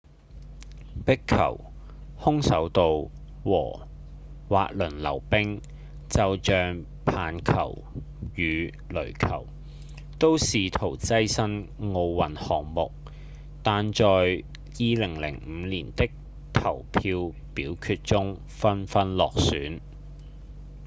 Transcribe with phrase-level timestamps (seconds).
[1.05, 1.61] 壁球、
[2.17, 3.11] 空手道
[3.43, 3.87] 和
[4.49, 5.61] 滑輪溜冰
[6.09, 7.83] 就像棒球
[8.33, 9.45] 與壘球
[10.17, 12.91] 都試圖躋身奧運項目
[13.61, 14.03] 但在
[14.73, 16.09] 2005年的
[16.51, 19.81] 投票表決中紛紛落選